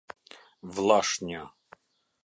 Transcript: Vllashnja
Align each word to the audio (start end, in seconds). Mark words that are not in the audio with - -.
Vllashnja 0.75 1.43